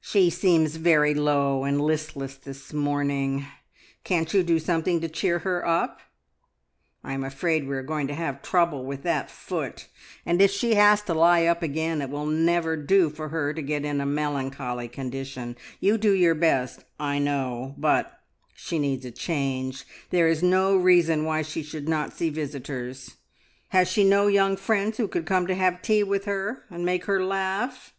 [0.00, 3.46] "She seems very low and listless this morning.
[4.02, 6.00] Can't you do something to cheer her up?
[7.04, 9.86] I am afraid we are going to have trouble with that foot,
[10.24, 13.62] and if she has to lie up again it will never do for her to
[13.62, 15.54] get in a melancholy condition.
[15.78, 18.18] You do your best, I know, but
[18.56, 19.84] she needs a change.
[20.10, 23.14] There is no reason why she should not see visitors.
[23.68, 27.04] Has she no young friends who could come to have tea with her, and make
[27.04, 27.94] her laugh?"